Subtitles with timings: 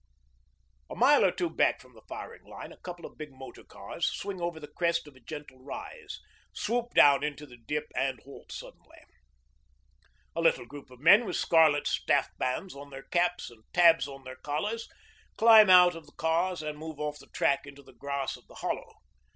[0.89, 4.03] A mile or two back from the firing line a couple of big motor cars
[4.07, 6.19] swing over the crest of a gentle rise,
[6.53, 8.97] swoop down into the dip, and halt suddenly.
[10.35, 14.23] A little group of men with scarlet staff bands on their caps and tabs on
[14.23, 14.89] their collars
[15.37, 18.55] climb out of the cars and move off the track into the grass of the
[18.55, 18.95] hollow.